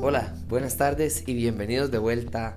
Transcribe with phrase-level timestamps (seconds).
[0.00, 2.56] Hola, buenas tardes y bienvenidos de vuelta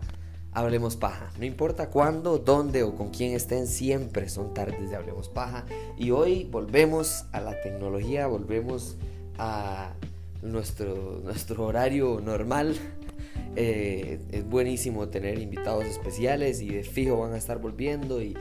[0.51, 1.31] a Hablemos Paja.
[1.39, 5.65] No importa cuándo, dónde o con quién estén, siempre son tardes de Hablemos Paja.
[5.97, 8.97] Y hoy volvemos a la tecnología, volvemos
[9.39, 9.93] a
[10.43, 12.77] nuestro, nuestro horario normal.
[13.57, 18.36] Eh, es buenísimo tener invitados especiales y de fijo van a estar volviendo y,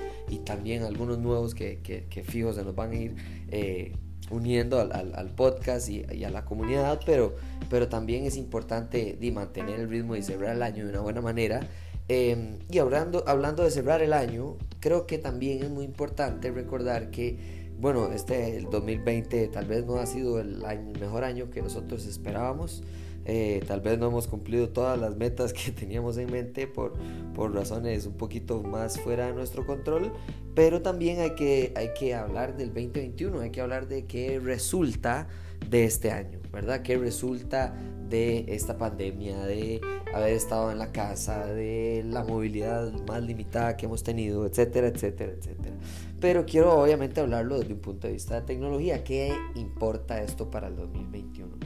[0.44, 3.14] también algunos nuevos que, que, fijo se nos van a ir
[3.50, 3.92] eh,
[4.30, 7.36] uniendo al, podcast y, a la comunidad, pero,
[7.70, 11.20] pero también es importante de mantener el ritmo y cerrar el año de una buena
[11.20, 11.60] manera.
[12.08, 17.10] Em, y hablando, hablando de cerrar el año, creo que también es muy importante recordar
[17.10, 20.62] que bueno, este el 2020 tal vez no ha sido el,
[21.00, 22.82] mejor año que nosotros esperábamos.
[23.26, 26.94] Eh, tal vez no hemos cumplido todas las metas que teníamos en mente por,
[27.34, 30.12] por razones un poquito más fuera de nuestro control,
[30.54, 35.28] pero también hay que, hay que hablar del 2021, hay que hablar de qué resulta
[35.70, 36.82] de este año, ¿verdad?
[36.82, 37.74] ¿Qué resulta
[38.08, 39.80] de esta pandemia, de
[40.14, 45.32] haber estado en la casa, de la movilidad más limitada que hemos tenido, etcétera, etcétera,
[45.32, 45.74] etcétera.
[46.20, 49.02] Pero quiero obviamente hablarlo desde un punto de vista de tecnología.
[49.02, 51.56] ¿Qué importa esto para el 2021?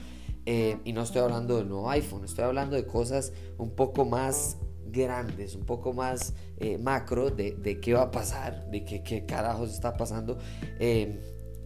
[0.51, 4.57] Eh, y no estoy hablando del nuevo iPhone, estoy hablando de cosas un poco más
[4.87, 9.27] grandes, un poco más eh, macro de, de, qué va a pasar, de qué, qué
[9.27, 10.39] carajos está pasando.
[10.81, 11.21] Eh,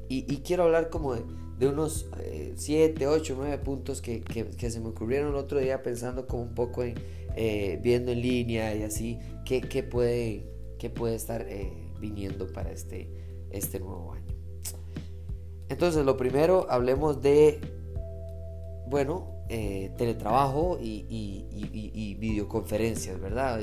[0.08, 2.08] y, y, quiero hablar como de, unos
[2.56, 6.42] 7, 8, 9 puntos que, que, que, se me ocurrieron el otro día pensando como
[6.42, 6.96] un poco en
[7.80, 10.44] viendo en línea y así, qué, qué puede,
[10.80, 11.46] qué puede estar
[12.00, 14.34] viniendo para este, este nuevo año.
[15.68, 17.60] Entonces, lo primero, hablemos de,
[18.92, 23.58] bueno, eh, teletrabajo y, videoconferencias, ¿verdad?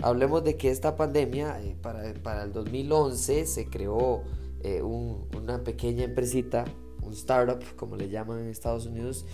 [0.00, 4.22] hablemos de que esta pandemia, eh, para, el 2011, se creó
[4.62, 6.64] eh, una pequeña empresita,
[7.02, 9.26] un startup, como le llaman en Estados Unidos,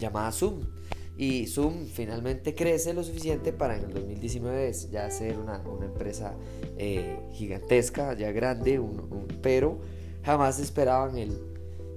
[0.00, 0.62] llamada Zoom.
[1.18, 6.34] Y Zoom finalmente crece lo suficiente para en el 2019 ya ser una, empresa
[7.32, 8.80] gigantesca, ya grande,
[9.42, 9.80] pero
[10.22, 11.51] jamás esperaban el,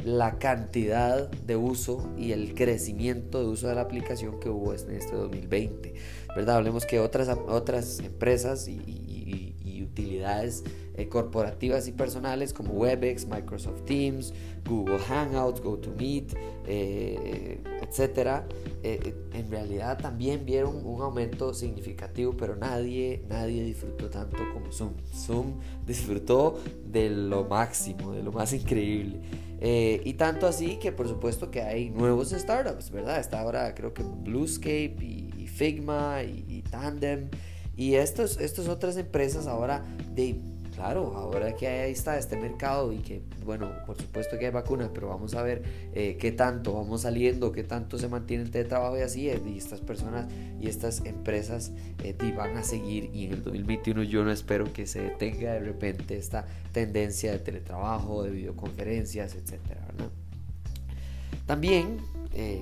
[0.05, 4.91] la cantidad de uso y el crecimiento de uso de la aplicación que hubo en
[4.91, 5.93] este 2020.
[6.35, 6.57] ¿verdad?
[6.57, 9.55] Hablemos que otras, otras empresas y
[9.95, 10.63] utilidades
[10.97, 14.33] eh, corporativas y personales como Webex, Microsoft Teams,
[14.67, 16.33] Google Hangouts, GoToMeet,
[16.65, 18.45] eh, etcétera,
[18.83, 24.93] eh, en realidad también vieron un aumento significativo, pero nadie, nadie disfrutó tanto como Zoom.
[25.13, 29.19] Zoom disfrutó de lo máximo, de lo más increíble.
[29.61, 33.19] Y tanto así que por supuesto que hay nuevos startups, ¿verdad?
[33.19, 37.29] Está ahora creo que Bluescape y, Figma y, Tandem.
[37.77, 39.83] Y estas estos otras empresas ahora,
[40.13, 40.35] de,
[40.75, 44.89] claro, ahora que ahí está este mercado y que, bueno, por supuesto que hay vacunas,
[44.93, 45.63] pero vamos a ver
[45.93, 49.57] eh, qué tanto vamos saliendo, qué tanto se mantiene el teletrabajo y así, eh, y
[49.57, 50.27] estas personas
[50.59, 51.71] y estas empresas
[52.03, 55.59] eh, van a seguir y en el 2021 yo no espero que se detenga de
[55.59, 59.87] repente esta tendencia de teletrabajo, de videoconferencias, etcétera,
[61.45, 61.97] También,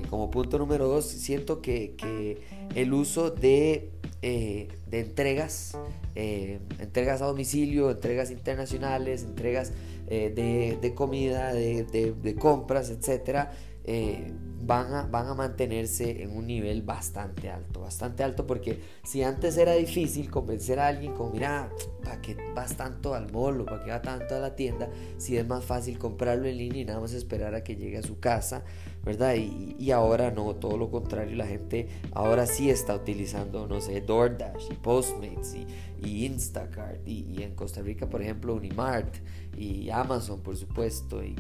[0.09, 2.41] como punto número dos, siento que,
[2.75, 3.91] el uso de
[4.25, 5.77] eh, de entregas,
[6.15, 9.73] eh, entregas a domicilio, entregas internacionales, entregas
[10.07, 13.51] eh, de, comida, de, compras, etcétera,
[13.85, 19.57] van, a, van a mantenerse en un nivel bastante alto, bastante alto porque si antes
[19.57, 21.69] era difícil convencer a alguien como, mira,
[22.03, 24.89] ¿para qué vas tanto al mall o para qué va tanto a la tienda?
[25.17, 28.03] Si es más fácil comprarlo en línea y nada más esperar a que llegue a
[28.03, 28.63] su casa
[29.03, 29.35] ¿verdad?
[29.35, 34.71] Y, ahora no, todo lo contrario, la gente ahora sí está utilizando, no sé, DoorDash
[34.71, 35.67] y Postmates y,
[36.07, 39.13] y Instacart y, en Costa Rica, por ejemplo, Unimart
[39.57, 41.35] y Amazon, por supuesto, y,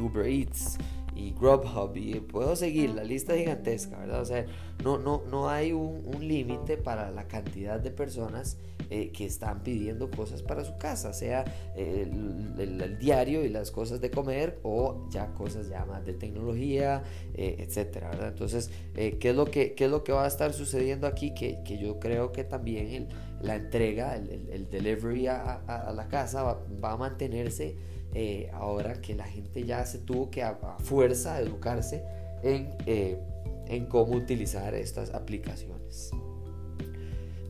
[0.00, 0.78] Uber Eats
[1.14, 4.20] y Grubhub y puedo seguir, la lista gigantesca, ¿verdad?
[4.20, 4.46] O sea,
[4.82, 8.56] no, no, no hay un, un límite para la cantidad de personas
[8.94, 12.06] eh, que están pidiendo cosas para su casa, sea eh,
[12.58, 17.56] el, diario y las cosas de comer o ya cosas ya más de tecnología, eh,
[17.60, 18.28] etcétera, ¿verdad?
[18.28, 21.32] Entonces, ¿qué, es lo que, ¿qué es lo que va a estar sucediendo aquí?
[21.32, 23.08] Que, que yo creo que también
[23.40, 27.76] la entrega, el, delivery a, la casa va, a mantenerse
[28.52, 32.04] ahora que la gente ya se tuvo que a, fuerza educarse
[32.42, 32.70] en,
[33.66, 36.12] en cómo utilizar estas aplicaciones.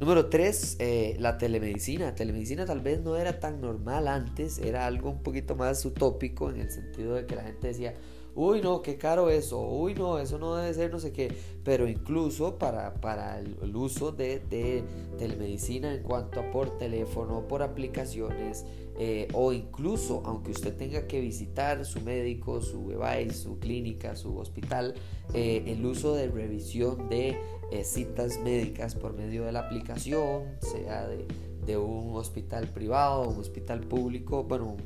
[0.02, 2.12] Número 3, eh, la telemedicina.
[2.16, 6.56] Telemedicina tal vez no era tan normal antes, era algo un poquito más utópico en
[6.56, 7.94] el sentido de que la gente decía,
[8.34, 11.32] uy no, qué caro eso, uy no, eso no debe ser no sé qué,
[11.62, 14.82] pero incluso para, para el, uso de, de,
[15.18, 18.66] telemedicina en cuanto a por teléfono, por aplicaciones,
[18.98, 24.36] eh, o incluso aunque usted tenga que visitar su médico, su device, su clínica, su
[24.38, 24.94] hospital,
[25.34, 27.36] eh, el uso de revisión de
[27.70, 31.26] eh, citas médicas por medio de la aplicación, sea de,
[31.66, 34.76] de un hospital privado, un hospital público, bueno,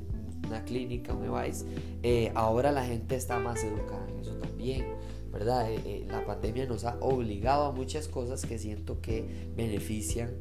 [0.47, 1.65] una clínica, un device,
[2.03, 4.87] eh, ahora la gente está más educada en eso también,
[5.33, 5.71] ¿verdad?
[5.71, 10.33] Eh, eh, la pandemia nos ha obligado a muchas cosas que siento que benefician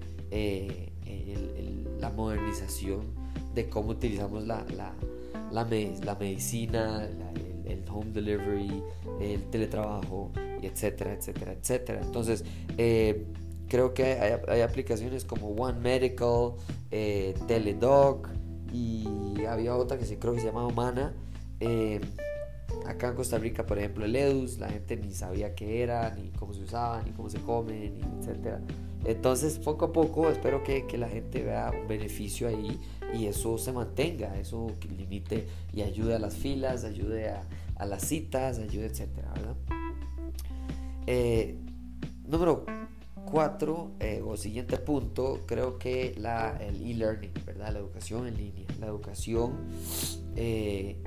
[2.00, 3.25] la modernización
[3.56, 4.94] de cómo utilizamos la, la,
[5.52, 5.64] la,
[6.04, 7.08] la medicina,
[7.66, 8.84] el, home delivery,
[9.22, 10.32] el teletrabajo,
[10.62, 12.02] etcétera, etcétera, etcétera.
[12.04, 12.44] Entonces,
[13.68, 16.54] creo que hay, hay, aplicaciones como One Medical,
[17.48, 18.30] Teledoc,
[18.76, 21.14] y había otra que sí creo que se llamaba Humana.
[21.60, 22.02] Eh,
[22.86, 26.30] acá en Costa Rica, por ejemplo, el EDUS, la gente ni sabía qué era, ni
[26.32, 28.62] cómo se usaba, ni cómo se come, ni etcétera.
[29.06, 32.80] Entonces, poco a poco, espero que, que, la gente vea un beneficio ahí
[33.18, 34.68] y eso se mantenga, eso
[34.98, 39.56] limite y ayude a las filas, ayude a, las citas, ayude, etcétera, ¿verdad?
[41.08, 41.58] Eh,
[42.26, 42.66] número
[43.26, 47.74] cuatro, eh, o siguiente punto, creo que la, el e-learning, ¿verdad?
[47.74, 48.66] La educación en línea.
[48.80, 49.54] La educación
[50.36, 50.98] eh,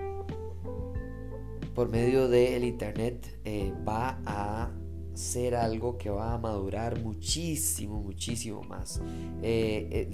[1.74, 3.38] por medio del internet
[3.86, 4.70] va a
[5.18, 9.00] ser algo que va a madurar muchísimo, muchísimo más.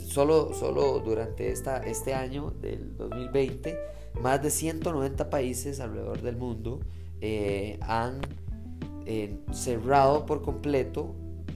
[0.09, 3.77] solo, solo durante esta, este año del 2020,
[4.21, 6.81] más de 190 países alrededor del mundo
[7.81, 8.21] han
[9.53, 11.15] cerrado por completo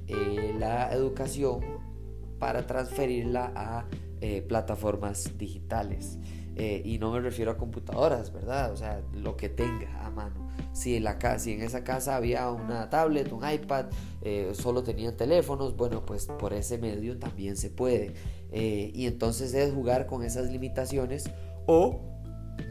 [0.08, 1.60] eh, la educación
[2.38, 3.84] para transferirla a
[4.22, 6.18] eh, plataformas digitales.
[6.58, 8.72] Eh, y no me refiero a computadoras, ¿verdad?
[8.72, 10.48] O sea, lo que tenga a mano.
[10.72, 13.86] Si en, la, si en esa casa había una tablet, un iPad,
[14.52, 18.14] solo tenían teléfonos, bueno, pues por ese medio también se puede.
[18.52, 21.30] y entonces es jugar con esas limitaciones
[21.66, 22.17] o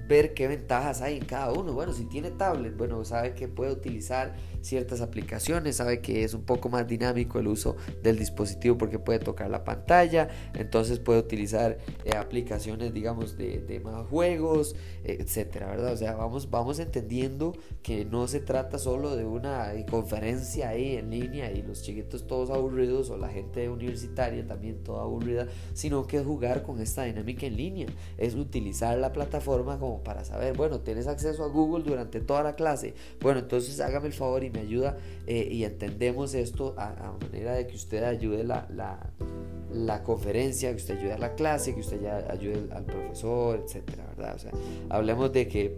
[0.08, 1.74] ver qué ventajas hay en cada uno.
[1.74, 6.44] Bueno, si tiene tablet, bueno, sabe que puede utilizar ciertas aplicaciones, sabe que es un
[6.44, 11.78] poco más dinámico el uso del dispositivo porque puede tocar la pantalla, entonces puede utilizar
[12.04, 15.94] eh, aplicaciones, digamos, de, más juegos, etcétera, ¿verdad?
[15.94, 21.12] O sea, vamos, vamos entendiendo que no se trata solo de una conferencia ahí en
[21.12, 26.18] línea y los chiquitos todos aburridos o la gente universitaria también toda aburrida, sino que
[26.18, 27.88] es jugar con esta dinámica en línea,
[28.18, 32.56] es utilizar la plataforma como para saber, bueno, tienes acceso a Google durante toda la
[32.56, 37.54] clase, bueno, entonces hágame el favor y me ayuda eh, y entendemos esto a, manera
[37.54, 42.02] de que usted ayude la, la, conferencia, que usted ayude a la clase, que usted
[42.02, 44.36] ya ayude al profesor, etcétera, ¿verdad?
[44.36, 44.52] O sea,
[44.90, 45.78] hablemos de que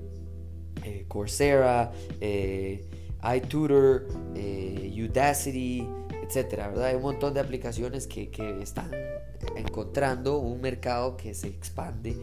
[0.83, 1.91] eh, Coursera,
[2.21, 2.85] eh,
[3.35, 5.87] iTutor, Udacity,
[6.23, 6.85] etcétera, ¿verdad?
[6.85, 8.91] Hay un montón de aplicaciones que, que están
[9.55, 12.15] encontrando un mercado que se expande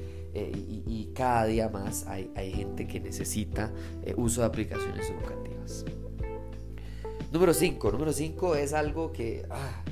[0.52, 3.72] y, cada día más hay, hay gente que necesita
[4.16, 5.84] uso de aplicaciones educativas.
[7.32, 7.92] Número 5.
[7.92, 9.82] Número 5 es algo que, ah,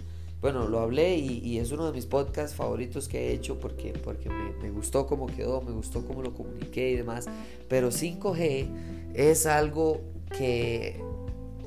[0.40, 4.28] bueno, lo hablé y, es uno de mis podcasts favoritos que he hecho porque, porque
[4.28, 7.26] me, gustó cómo quedó, me gustó cómo lo comuniqué y demás.
[7.68, 10.00] Pero 5G es algo
[10.36, 11.02] que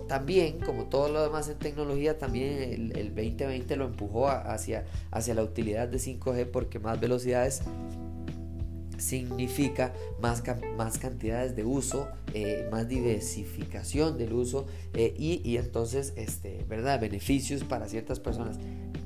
[0.08, 5.34] también, como todo lo demás en tecnología, también el, el 2020 lo empujó hacia, hacia
[5.34, 7.62] la utilidad de 5G porque más velocidades
[8.98, 10.44] significa más,
[10.76, 17.00] más cantidades de uso, eh, más diversificación del uso eh, y, entonces, este, ¿verdad?
[17.00, 18.58] Beneficios para ciertas personas,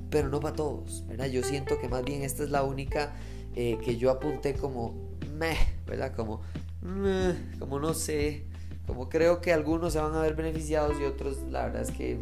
[0.10, 1.28] pero no para todos, ¿verdad?
[1.28, 3.14] Yo siento que más bien esta es la única
[3.56, 4.96] eh, que yo apunté como,
[5.38, 6.14] meh, ¿verdad?
[6.16, 6.42] Como,
[7.60, 8.46] como no sé,
[8.88, 12.20] como creo que algunos se van a ver beneficiados y otros la verdad es que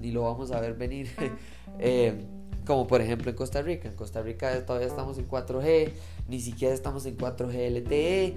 [0.00, 1.08] ni lo vamos a ver venir.
[2.66, 3.88] como por ejemplo en Costa Rica.
[3.88, 5.90] En Costa Rica todavía estamos en 4G,
[6.28, 8.36] ni siquiera estamos en 4G LTE,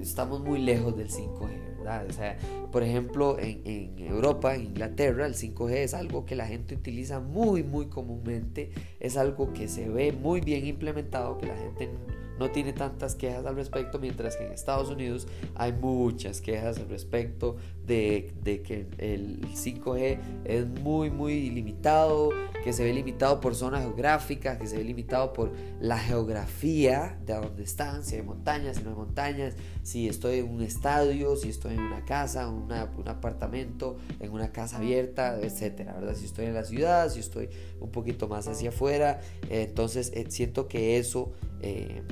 [0.00, 2.06] estamos muy lejos del 5G, ¿verdad?
[2.08, 2.38] O sea,
[2.70, 7.20] por ejemplo, en, en, Europa, en Inglaterra, el 5G es algo que la gente utiliza
[7.20, 11.90] muy, muy comúnmente, es algo que se ve muy bien implementado, que la gente
[12.38, 16.88] no tiene tantas quejas al respecto, mientras que en Estados Unidos hay muchas quejas al
[16.88, 17.56] respecto
[17.86, 22.30] de, que el 5G es muy, muy limitado,
[22.62, 27.34] que se ve limitado por zonas geográficas, que se ve limitado por la geografía de
[27.34, 31.48] donde están, si hay montañas, si no hay montañas, si estoy en un estadio, si
[31.48, 32.72] estoy en una casa, un
[33.08, 36.14] apartamento, en una casa abierta, etcétera, ¿verdad?
[36.14, 37.48] Si estoy en la ciudad, si estoy
[37.80, 39.20] un poquito más hacia afuera,
[39.50, 42.02] entonces eh, siento que eso eh,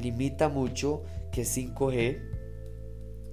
[0.00, 2.35] limita mucho que 5G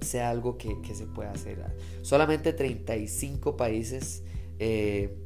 [0.04, 1.64] sea algo que, se pueda hacer.
[2.02, 4.22] Solamente 35 países
[4.58, 5.16] eh,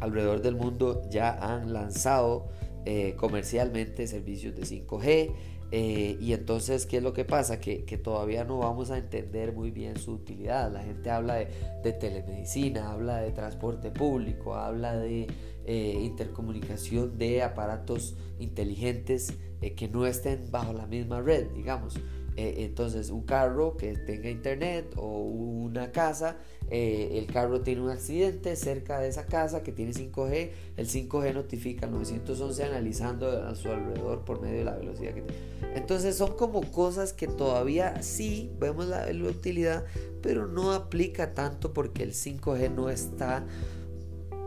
[0.00, 2.48] alrededor del mundo ya han lanzado
[2.84, 5.34] eh, comercialmente servicios de 5G.
[5.70, 7.60] Eh, y entonces, ¿qué es lo que pasa?
[7.60, 10.72] Que, todavía no vamos a entender muy bien su utilidad.
[10.72, 15.26] La gente habla de, telemedicina, habla de transporte público, habla de
[15.66, 19.34] intercomunicación de aparatos inteligentes
[19.76, 22.00] que no estén bajo la misma red, digamos.
[22.38, 26.36] Eh, entonces, un carro que tenga internet o una casa,
[26.70, 31.34] eh, el carro tiene un accidente cerca de esa casa que tiene 5G, el 5G
[31.34, 35.74] notifica al 911 analizando a su alrededor por medio de la velocidad que tiene.
[35.74, 39.84] Entonces, son como cosas que todavía sí vemos la, la utilidad,
[40.22, 43.44] pero no aplica tanto porque el 5G no está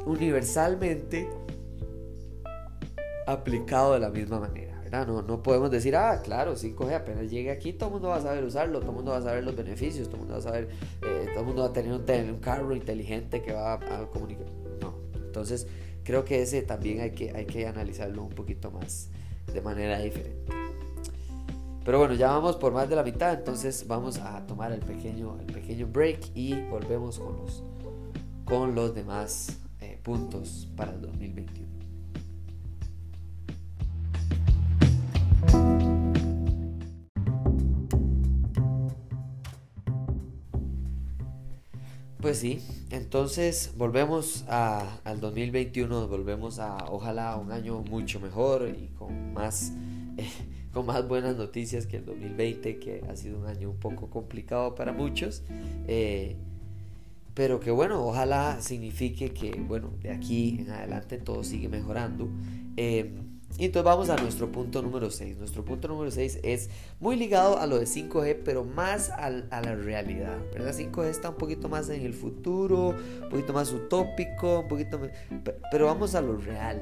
[0.05, 1.27] universalmente
[3.27, 4.70] aplicado de la misma manera.
[4.91, 8.21] No, no podemos decir, ah, claro, 5G apenas llegue aquí, todo el mundo va a
[8.21, 10.43] saber usarlo, todo el mundo va a saber los beneficios, todo el mundo va a
[10.43, 10.67] saber,
[11.01, 14.47] eh, todo el mundo va a tener un, carro inteligente que va a, comunicar.
[14.81, 15.65] No, entonces
[16.03, 19.09] creo que ese también hay que, hay que analizarlo un poquito más
[19.53, 20.51] de manera diferente.
[21.85, 25.39] Pero bueno, ya vamos por más de la mitad, entonces vamos a tomar el pequeño,
[25.39, 27.63] el pequeño break y volvemos con los,
[28.43, 31.70] con los demás eh, puntos para el 2021.
[42.21, 42.61] Pues sí,
[42.91, 49.73] entonces volvemos a, al 2021, volvemos a ojalá un año mucho mejor y con más,
[50.17, 50.27] eh,
[50.71, 54.75] con más buenas noticias que el 2020, que ha sido un año un poco complicado
[54.75, 55.41] para muchos.
[55.87, 56.35] Eh,
[57.33, 62.29] pero que bueno, ojalá signifique que bueno, de aquí en adelante todo sigue mejorando.
[62.77, 63.15] Eh,
[63.57, 65.37] y entonces vamos a nuestro punto número 6.
[65.37, 69.75] Nuestro punto número 6 es muy ligado a lo de 5G, pero más a la
[69.75, 70.37] realidad.
[70.53, 70.73] ¿verdad?
[70.73, 74.99] 5G está un poquito más en el futuro, un poquito más utópico, un poquito
[75.71, 76.81] pero vamos a lo real.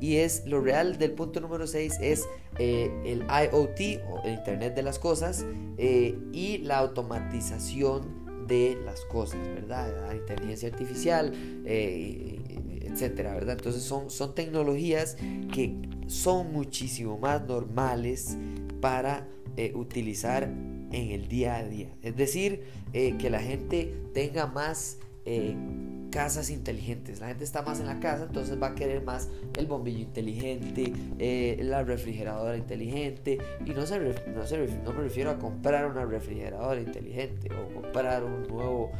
[0.00, 2.26] Y es lo real del punto número 6 es
[2.58, 5.46] eh, el IoT o el Internet de las Cosas
[5.78, 9.92] eh, y la automatización de las cosas, ¿verdad?
[10.06, 11.32] La inteligencia artificial,
[11.64, 12.38] eh,
[12.96, 13.56] etcétera, ¿verdad?
[13.58, 15.16] Entonces son, son tecnologías
[15.52, 15.76] que
[16.06, 18.36] son muchísimo más normales
[18.80, 21.88] para eh, utilizar en el día a día.
[22.02, 22.62] Es decir,
[22.94, 25.54] eh, que la gente tenga más eh,
[26.10, 27.20] casas inteligentes.
[27.20, 30.92] La gente está más en la casa, entonces va a querer más el bombillo inteligente,
[31.62, 33.36] la refrigeradora inteligente.
[33.66, 38.24] Y no, se, no, se, no me refiero a comprar una refrigeradora inteligente o comprar
[38.24, 38.90] un nuevo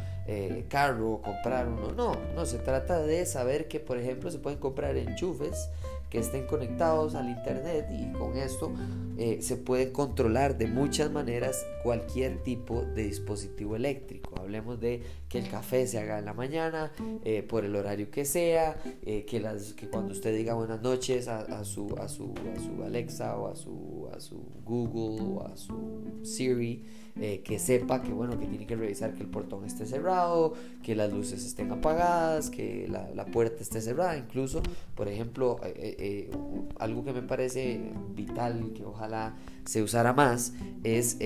[0.68, 1.92] carro o comprar uno.
[1.92, 5.70] No, no, se trata de saber que, por ejemplo, se pueden comprar enchufes
[6.10, 8.72] que estén conectados al internet y con esto
[9.18, 14.34] eh, se puede controlar de muchas maneras cualquier tipo de dispositivo eléctrico.
[14.38, 16.92] Hablemos de que el café se haga en la mañana,
[17.24, 21.28] eh, por el horario que sea, eh, que, las, que cuando usted diga buenas noches
[21.28, 25.56] a, su, a, su, a su Alexa o a su, a su Google o a
[25.56, 26.84] su Siri,
[27.18, 30.94] eh, que sepa que bueno, que tiene que revisar que el portón esté cerrado, que
[30.94, 34.18] las luces estén apagadas, que la, la puerta esté cerrada.
[34.18, 34.62] Incluso,
[34.94, 35.58] por ejemplo,
[35.98, 36.30] eh, eh,
[36.78, 40.52] algo que me parece vital, que ojalá se usara más,
[40.84, 41.18] es,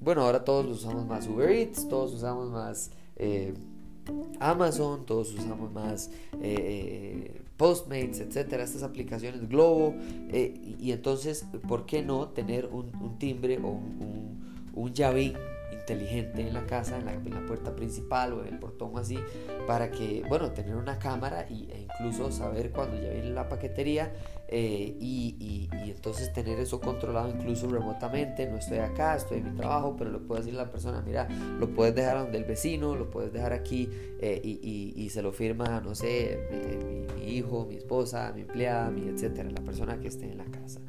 [0.00, 2.90] bueno, ahora todos usamos más Uber Eats, todos usamos más...
[4.38, 6.10] Amazon, todos usamos más
[7.56, 9.94] Postmates, etcétera, estas aplicaciones Globo,
[10.32, 15.34] y, entonces, ¿por qué no tener un, un timbre o un, un llave
[15.86, 19.18] inteligente en la casa, en la, puerta principal o en el portón así,
[19.68, 24.12] para que, bueno, tener una cámara y, e incluso saber cuando ya viene la paquetería
[24.48, 28.46] eh, y, entonces tener eso controlado incluso remotamente.
[28.48, 31.28] No estoy acá, estoy en mi trabajo, pero le puedo decir a la persona, mira,
[31.60, 33.88] lo puedes dejar donde el vecino, lo puedes dejar aquí
[34.20, 39.08] eh, y, se lo firma, no sé, mi, mi, hijo, mi esposa, mi empleada, mi
[39.08, 40.80] etcétera, la persona que esté en la casa.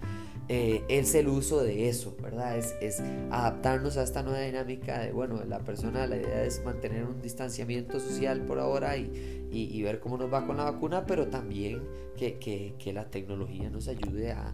[0.50, 2.58] Es el uso de eso, ¿verdad?
[2.58, 3.02] Es,
[3.32, 8.00] adaptarnos a esta nueva dinámica de, bueno, la persona, la idea es mantener un distanciamiento
[8.00, 11.82] social por ahora y, ver cómo nos va con la vacuna, pero también
[12.18, 14.54] que, que, que la tecnología nos ayude a,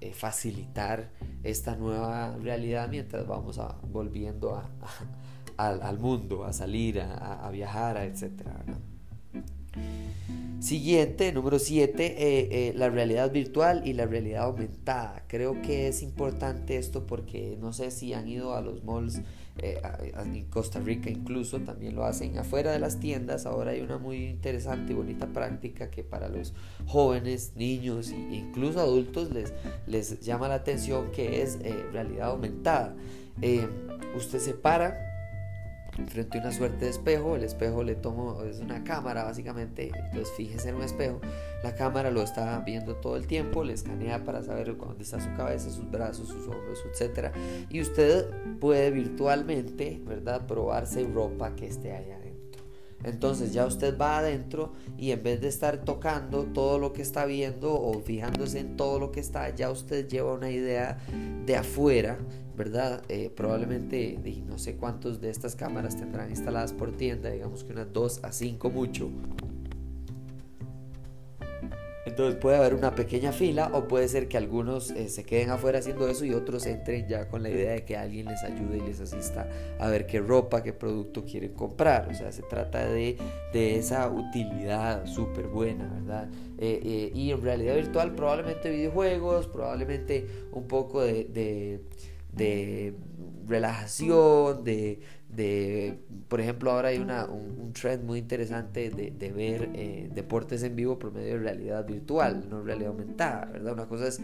[0.00, 1.10] eh, facilitar
[1.42, 4.62] esta nueva realidad mientras vamos volviendo
[5.56, 8.78] al, al, mundo, a salir, a, viajar, ¿verdad?
[10.60, 15.24] Siguiente, número 7, eh, eh, la realidad virtual y la realidad aumentada.
[15.26, 19.22] Creo que es importante esto porque no sé si han ido a los malls
[19.56, 19.80] eh,
[20.18, 23.46] en Costa Rica incluso, también lo hacen afuera de las tiendas.
[23.46, 26.52] Ahora hay una muy interesante y bonita práctica que para los
[26.86, 29.54] jóvenes, niños e incluso adultos les,
[29.86, 31.58] les llama la atención que es
[31.90, 32.94] realidad aumentada.
[34.14, 35.09] usted se para
[36.08, 40.32] frente a una suerte de espejo, el espejo le tomo, es una cámara básicamente, entonces
[40.36, 41.20] fíjese en un espejo,
[41.62, 45.32] la cámara lo está viendo todo el tiempo, le escanea para saber dónde está su
[45.34, 47.32] cabeza, sus brazos, sus hombros, etc.
[47.68, 48.26] Y usted
[48.60, 52.19] puede virtualmente, ¿verdad?, probarse ropa que esté allá.
[53.04, 57.24] Entonces ya usted va adentro y en vez de estar tocando todo lo que está
[57.24, 60.98] viendo o fijándose en todo lo que está, ya usted lleva una idea
[61.46, 62.18] de afuera
[62.60, 63.02] ¿verdad?
[63.08, 67.90] Eh, probablemente no sé cuántos de estas cámaras tendrán instaladas por tienda, digamos que unas
[67.90, 69.08] 2 a 5 mucho.
[72.10, 75.78] Entonces puede haber una pequeña fila o puede ser que algunos eh, se queden afuera
[75.78, 78.80] haciendo eso y otros entren ya con la idea de que alguien les ayude y
[78.80, 79.48] les asista
[79.78, 82.08] a ver qué ropa, qué producto quieren comprar.
[82.10, 83.16] O sea, se trata de,
[83.52, 86.28] de esa utilidad súper buena, ¿verdad?
[86.58, 91.80] Eh, y en realidad virtual probablemente videojuegos, probablemente un poco de
[93.46, 99.70] relajación, de, de, por ejemplo, ahora hay una, un, trend muy interesante de, de ver
[99.74, 103.74] eh, deportes en vivo por medio de realidad virtual, no realidad aumentada, ¿verdad?
[103.74, 104.20] Una cosa es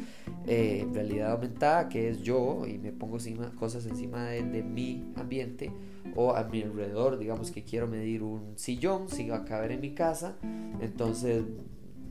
[0.46, 5.04] eh, realidad aumentada, que es yo y me pongo encima, cosas encima de, de, mi
[5.14, 5.72] ambiente
[6.16, 9.80] o a mi alrededor, digamos que quiero medir un sillón, si va a caber en
[9.80, 10.36] mi casa,
[10.80, 11.44] entonces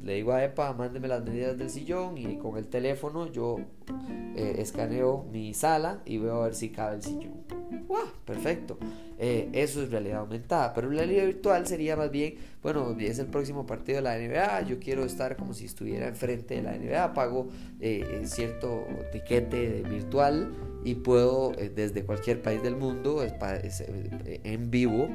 [0.06, 3.58] le digo a EPA, mándeme las medidas del sillón y con el teléfono yo
[4.36, 7.34] eh, escaneo mi sala y veo a ver si cabe el sillón.
[7.88, 8.10] ¡Wow!
[8.24, 8.78] Perfecto.
[9.18, 10.76] Eh, eso es realidad aumentada.
[10.76, 14.80] Pero realidad virtual sería más bien, bueno, es el próximo partido de la NBA, yo
[14.80, 17.48] quiero estar como si estuviera enfrente de la NBA, pago
[17.80, 20.52] eh, cierto tiquete virtual
[20.86, 25.10] y puedo desde cualquier país del mundo en vivo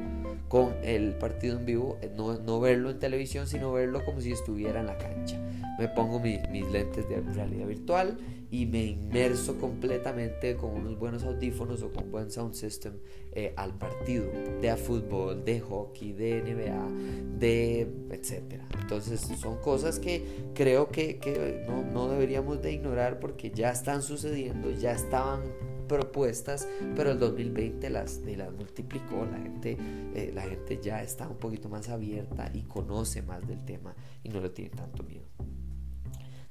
[0.48, 4.80] con el partido en vivo, no, no verlo en televisión, sino verlo como si estuviera
[4.80, 5.40] en la cancha.
[5.78, 8.18] Me pongo mis, mis lentes de realidad virtual
[8.50, 12.94] y me inmerso completamente con unos buenos audífonos o con buen sound system
[13.32, 14.24] eh, al partido
[14.60, 18.66] de fútbol, de hockey, de NBA, de etcétera.
[18.80, 24.02] Entonces son cosas que creo que, que no, no, deberíamos de ignorar porque ya están
[24.02, 25.42] sucediendo, ya estaban
[25.90, 29.76] propuestas, pero el 2020 las, las multiplicó, la gente,
[30.14, 34.28] eh, la gente ya está un poquito más abierta y conoce más del tema y
[34.28, 35.26] no le tiene tanto miedo.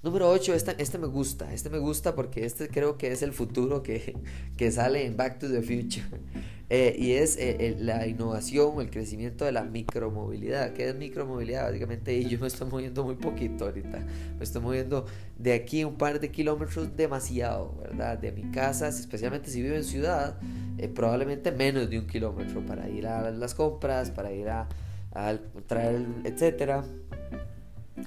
[0.03, 3.31] Número 8, este, este, me gusta, este me gusta porque este creo que es el
[3.31, 4.17] futuro que,
[4.57, 6.05] que sale en Back to the Future.
[6.71, 10.73] Eh, y es eh, la innovación, el crecimiento de la micromovilidad.
[10.73, 11.65] ¿Qué es micromovilidad?
[11.65, 14.05] Básicamente, y yo me estoy moviendo muy poquito ahorita.
[14.37, 15.05] Me estoy moviendo
[15.37, 18.19] de aquí un par de kilómetros demasiado, ¿verdad?
[18.19, 20.37] De mi casa, especialmente si vivo en ciudad,
[20.77, 24.69] eh, probablemente menos de un kilómetro para ir a las compras, para ir a,
[25.13, 26.83] a traer, etcétera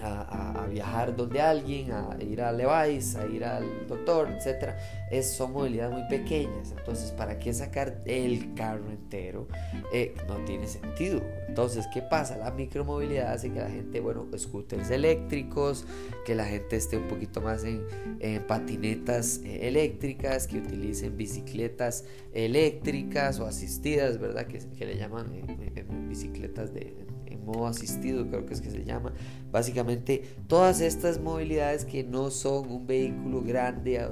[0.02, 4.74] a, viajar donde alguien, a ir a Levi's, a ir al doctor, etc.
[5.10, 6.72] Es, son movilidades muy pequeñas.
[6.76, 9.48] Entonces, ¿para qué sacar el carro entero?
[9.92, 11.20] Eh, no tiene sentido.
[11.48, 12.38] Entonces, ¿qué pasa?
[12.38, 15.84] La micromovilidad hace que la gente, bueno, scooters eléctricos,
[16.24, 17.82] que la gente esté un poquito más en,
[18.46, 24.46] patinetas eh, eléctricas, que utilicen bicicletas eléctricas o asistidas, ¿verdad?
[24.46, 27.11] Que, que le llaman eh, bicicletas de
[27.44, 29.12] modo asistido, creo que es que se llama.
[29.50, 34.08] Básicamente, todas estas movilidades que no son un vehículo grande eh,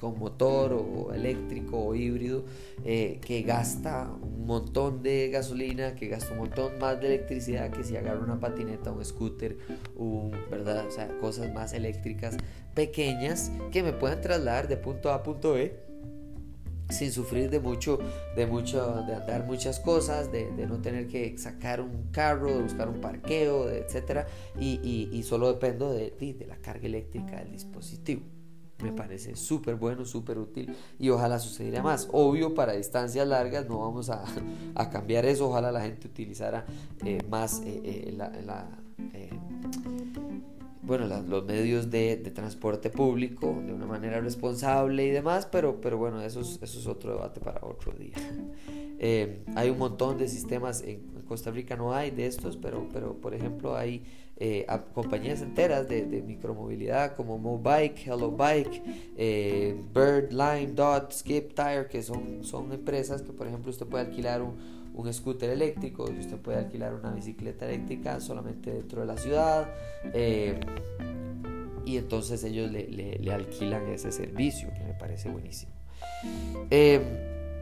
[0.00, 2.44] con motor o eléctrico o híbrido
[2.84, 7.84] eh, que gasta un montón de gasolina, que gasta un montón más de electricidad que
[7.84, 9.56] si agarra una patineta, un scooter,
[9.96, 10.86] un, ¿verdad?
[11.20, 12.36] Cosas más eléctricas
[12.74, 15.91] pequeñas que me puedan trasladar de punto A a punto B
[16.92, 17.98] sin sufrir de mucho,
[18.36, 22.88] de mucho, de andar muchas cosas, de, no tener que sacar un carro, de buscar
[22.88, 24.26] un parqueo, etcétera,
[24.60, 28.22] y, solo dependo de, de, la carga eléctrica del dispositivo.
[28.82, 32.08] Me parece súper bueno, súper útil y ojalá sucediera más.
[32.10, 34.24] Obvio, para distancias largas no vamos a,
[34.90, 35.48] cambiar eso.
[35.48, 36.66] Ojalá la gente utilizara
[37.04, 38.82] eh, más eh, eh, la
[40.82, 46.20] bueno, los medios de, transporte público de una manera responsable y demás, pero, pero bueno,
[46.20, 48.16] eso es, eso es otro debate para otro día.
[49.04, 53.14] Eh, hay un montón de sistemas, en Costa Rica no hay de estos, pero, pero
[53.14, 54.04] por ejemplo hay
[54.36, 54.64] eh,
[54.94, 58.82] compañías enteras de, de, micromovilidad como Mobike, Hello Bike,
[59.16, 64.06] eh, Bird, Lime, Dot, Skip Tire, que son, son empresas que por ejemplo usted puede
[64.06, 69.06] alquilar un un scooter eléctrico, y usted puede alquilar una bicicleta eléctrica solamente dentro de
[69.06, 69.68] la ciudad.
[70.12, 70.58] Eh,
[71.84, 75.72] y entonces ellos le, alquilan ese servicio, que me parece buenísimo.
[76.70, 77.00] Eh,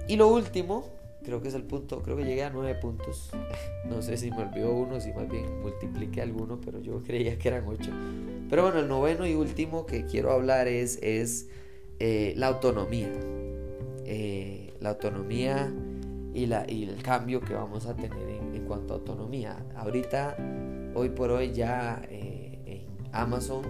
[0.08, 0.86] y lo último,
[1.24, 3.30] creo que es el punto, creo que llegué a nueve puntos.
[3.88, 7.48] No sé si me olvidó uno, si más bien multipliqué alguno, pero yo creía que
[7.48, 7.90] eran ocho.
[8.48, 11.48] Pero bueno, el noveno y último que quiero hablar es, es
[11.98, 13.10] eh, la autonomía.
[14.80, 15.72] la autonomía
[16.34, 19.64] y, la, y el cambio que vamos a tener en, cuanto a autonomía.
[19.74, 20.36] Ahorita,
[20.94, 23.64] hoy por hoy ya eh, en Amazon,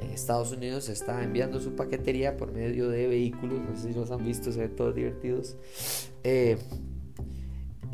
[0.00, 4.10] en Estados Unidos, está enviando su paquetería por medio de vehículos, no sé si los
[4.10, 5.56] han visto, se ven todos divertidos.
[6.24, 6.58] Eh,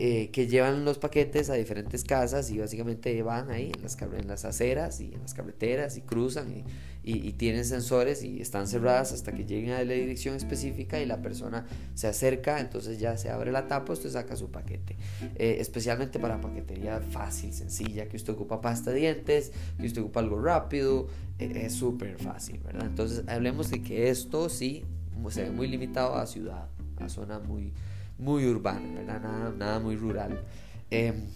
[0.00, 5.00] eh, que llevan los paquetes a diferentes casas y básicamente van ahí en las, aceras
[5.00, 6.64] y en las carreteras y cruzan y,
[7.02, 11.20] y, tienen sensores y están cerradas hasta que lleguen a la dirección específica y la
[11.20, 14.94] persona se acerca, entonces ya se abre la tapa, usted saca su paquete.
[15.34, 20.40] Eh, especialmente para paquetería fácil, sencilla, que usted ocupa pasta dientes, que usted ocupa algo
[20.40, 21.08] rápido,
[21.40, 22.87] eh, es súper fácil, ¿verdad?
[22.87, 24.84] Entonces hablemos de que esto sí
[25.30, 27.72] se ve muy limitado a ciudad, a zona muy
[28.18, 29.20] muy urbana, ¿verdad?
[29.20, 30.42] Nada, nada muy rural.
[30.90, 31.26] Em,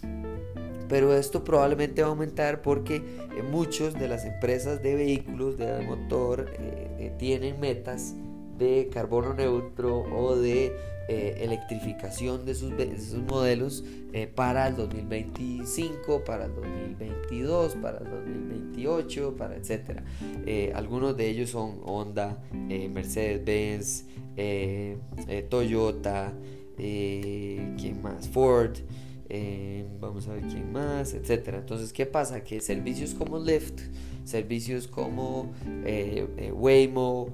[0.93, 5.81] pero esto probablemente va a aumentar porque eh, muchos de las empresas de vehículos de
[5.81, 8.13] motor eh, eh, tienen metas
[8.57, 13.83] de carbono neutro o de electrificación de sus, sus modelos
[14.35, 20.03] para el 2025, para el 2022, para el 2028, para etcétera.
[20.73, 24.05] algunos de ellos son Honda, Mercedes-Benz,
[25.49, 26.33] Toyota,
[26.77, 28.27] eh, ¿quién más?
[28.29, 28.77] Ford,
[29.29, 31.59] eh, vamos a ver quién más, etcétera.
[31.59, 32.43] Entonces, ¿qué pasa?
[32.43, 33.81] Que servicios como Lyft,
[34.23, 35.53] servicios como
[35.85, 37.29] eh, Waymo,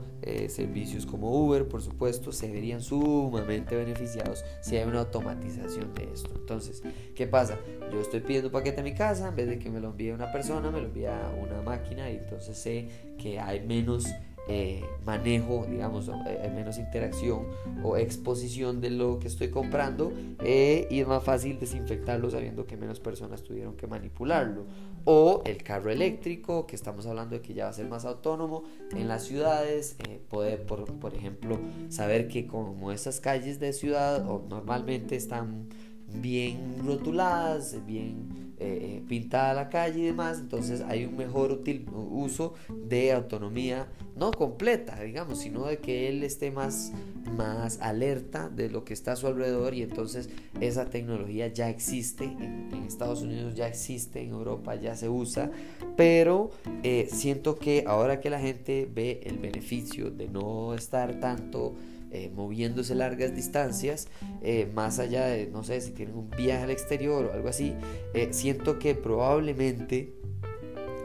[0.47, 6.29] servicios como Uber, por supuesto, se verían sumamente beneficiados si hay una automatización de esto.
[6.35, 6.83] Entonces,
[7.15, 7.57] ¿qué pasa?
[7.91, 10.11] Yo estoy pidiendo un paquete a mi casa, en vez de que me lo envíe
[10.11, 14.05] una persona, me lo envía una máquina y entonces sé que hay menos
[14.51, 17.45] eh, manejo, digamos, eh, menos interacción
[17.83, 20.11] o exposición de lo que estoy comprando
[20.43, 24.65] eh, y es más fácil desinfectarlo sabiendo que menos personas tuvieron que manipularlo.
[25.05, 28.63] O el carro eléctrico, que estamos hablando de que ya va a ser más autónomo
[28.91, 29.95] en las ciudades,
[30.29, 31.59] poder, por, por ejemplo,
[31.89, 35.69] saber que como esas calles de ciudad normalmente están
[36.07, 41.85] bien rotuladas, bien eh, eh, pintada la calle y demás, entonces hay un mejor útil,
[41.93, 46.91] uso de autonomía, no completa, digamos, sino de que él esté más,
[47.37, 52.25] más alerta de lo que está a su alrededor y entonces esa tecnología ya existe,
[52.25, 55.51] en, Estados Unidos ya existe, en Europa ya se usa,
[55.95, 56.49] pero
[56.83, 61.75] eh, siento que ahora que la gente ve el beneficio de no estar tanto
[62.11, 64.07] eh, moviéndose largas distancias,
[64.41, 67.75] eh, más allá de, no sé, si tienen un viaje al exterior o algo así,
[68.13, 70.15] eh, siento que probablemente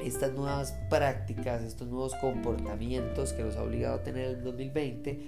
[0.02, 5.20] estas nuevas prácticas, estos nuevos comportamientos que nos ha obligado a tener el 2020,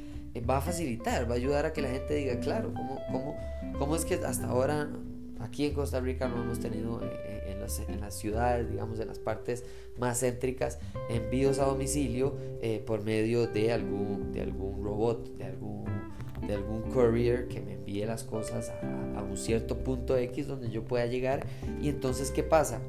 [0.48, 3.36] va a facilitar, va a ayudar a que la gente diga, claro, ¿cómo, cómo,
[3.78, 4.88] cómo es que hasta ahora
[5.46, 9.18] aquí en Costa Rica no hemos tenido en, las, en, las, ciudades, digamos, en las
[9.18, 9.64] partes
[9.98, 10.78] más céntricas,
[11.08, 12.36] envíos a domicilio
[12.86, 15.86] por medio de algún, de algún robot, de algún
[16.46, 18.70] de algún courier que me envíe las cosas
[19.16, 21.46] a, un cierto punto X donde yo pueda llegar.
[21.80, 22.80] Y entonces, ¿qué pasa?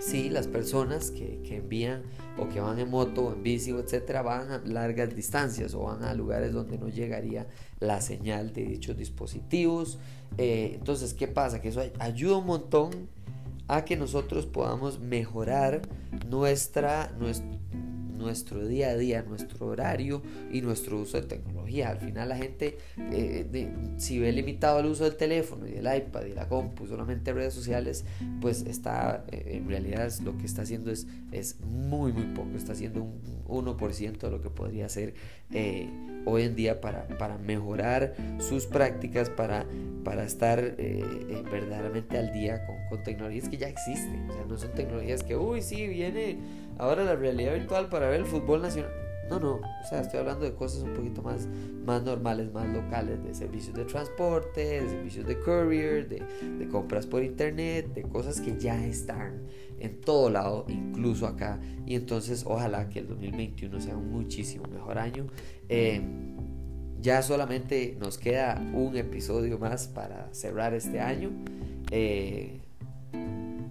[0.00, 2.02] Si las personas que, que, envían
[2.38, 6.02] o que van en moto o en bici, etcétera, van a largas distancias o van
[6.02, 7.46] a lugares donde no llegaría
[7.80, 9.98] la señal de dichos dispositivos.
[10.38, 11.60] Eh, entonces, ¿qué pasa?
[11.60, 12.90] Que eso ayuda un montón
[13.68, 15.82] a que nosotros podamos mejorar
[16.28, 17.12] nuestra
[18.20, 21.49] nuestro día a día, nuestro horario y nuestro uso de tecnología.
[21.70, 22.78] Al final la gente,
[23.12, 27.32] eh, si ve limitado el uso del teléfono y del iPad y la compu, solamente
[27.32, 28.04] redes sociales,
[28.40, 32.72] pues está, eh, en realidad lo que está haciendo es, es muy, muy poco, está
[32.72, 35.14] haciendo un 1% de lo que podría ser
[35.52, 35.88] eh,
[36.24, 39.66] hoy en día para, para mejorar sus prácticas, para,
[40.04, 40.76] para estar
[41.50, 44.28] verdaderamente al día con, con tecnologías que ya existen.
[44.28, 46.38] O sea, no son tecnologías que, uy, sí, viene
[46.78, 49.09] ahora la realidad virtual para ver el fútbol nacional.
[49.30, 51.46] No, no, o sea, estoy hablando de cosas un poquito más,
[51.86, 57.22] más normales, más locales, de servicios de transporte, de servicios de courier, de, compras por
[57.22, 59.42] internet, de cosas que ya están
[59.78, 61.60] en todo lado, incluso acá.
[61.86, 65.28] Y entonces ojalá que el 2021 sea un muchísimo mejor año.
[65.68, 66.02] Eh,
[67.00, 71.30] ya solamente nos queda un episodio más para cerrar este año.
[71.92, 72.60] Eh,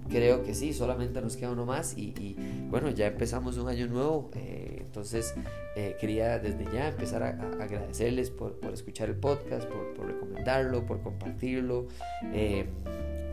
[0.10, 2.36] creo que sí, solamente nos queda uno más y,
[2.70, 4.59] bueno, ya empezamos un año nuevo, eh,
[4.90, 5.36] entonces
[5.76, 7.30] eh, quería desde ya empezar a,
[7.64, 11.88] agradecerles por, por, escuchar el podcast, por, por recomendarlo, por compartirlo,
[12.34, 12.66] eh,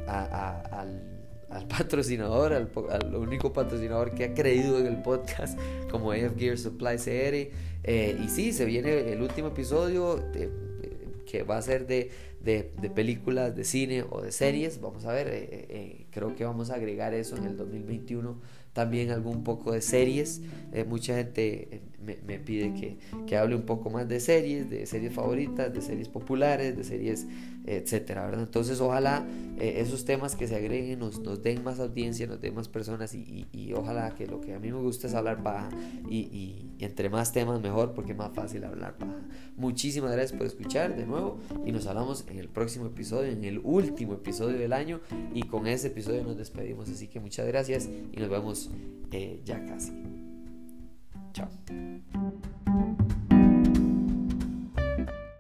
[0.06, 1.02] al,
[1.48, 5.58] al, patrocinador, al, al, único patrocinador que ha creído en el podcast
[5.90, 8.20] como AF Gear Supply CR.
[8.22, 10.22] y sí, se viene el último episodio
[11.26, 12.10] que va a ser de
[12.46, 14.80] de, películas, de cine o de series.
[14.80, 18.40] Vamos a ver, eh, creo que vamos a agregar eso en el 2021
[18.72, 20.42] también algún poco de series.
[20.72, 21.80] Eh, mucha gente eh,
[22.26, 26.10] me, pide que, que, hable un poco más de series, de series favoritas, de series
[26.10, 27.26] populares, de series,
[27.66, 28.42] etcétera, ¿verdad?
[28.42, 29.26] Entonces, ojalá
[29.59, 33.72] eh, esos temas que se agreguen nos, den más audiencia, nos den más personas y,
[33.74, 35.68] ojalá que lo que a mí me gusta es hablar paja
[36.09, 39.16] y, entre más temas mejor porque es más fácil hablar paja.
[39.57, 43.61] Muchísimas gracias por escuchar de nuevo y nos hablamos en el próximo episodio, en el
[43.62, 45.00] último episodio del año
[45.35, 48.70] y con ese episodio nos despedimos, así que muchas gracias y nos vemos
[49.11, 49.92] eh, ya casi.
[51.33, 51.48] Chao.